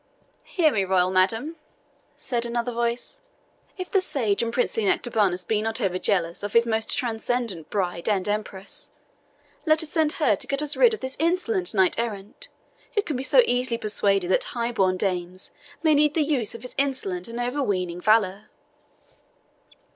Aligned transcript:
"Hear 0.45 0.71
me, 0.73 0.83
royal 0.83 1.11
madam," 1.11 1.57
said 2.17 2.43
another 2.43 2.71
voice. 2.71 3.19
"If 3.77 3.91
the 3.91 4.01
sage 4.01 4.41
and 4.41 4.51
princely 4.51 4.83
Nectabanus 4.83 5.43
be 5.43 5.61
not 5.61 5.79
over 5.79 5.99
jealous 5.99 6.41
of 6.41 6.53
his 6.53 6.65
most 6.65 6.97
transcendent 6.97 7.69
bride 7.69 8.09
and 8.09 8.27
empress, 8.27 8.89
let 9.63 9.83
us 9.83 9.89
send 9.89 10.13
her 10.13 10.35
to 10.35 10.47
get 10.47 10.63
us 10.63 10.75
rid 10.75 10.95
of 10.95 11.01
this 11.01 11.17
insolent 11.19 11.71
knight 11.75 11.99
errant, 11.99 12.47
who 12.95 13.03
can 13.03 13.15
be 13.15 13.21
so 13.21 13.43
easily 13.45 13.77
persuaded 13.77 14.31
that 14.31 14.45
high 14.57 14.71
born 14.71 14.97
dames 14.97 15.51
may 15.83 15.93
need 15.93 16.15
the 16.15 16.23
use 16.23 16.55
of 16.55 16.63
his 16.63 16.73
insolent 16.79 17.27
and 17.27 17.39
overweening 17.39 18.01
valour." 18.01 18.49